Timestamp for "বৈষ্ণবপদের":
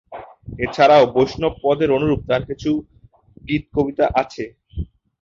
1.15-1.89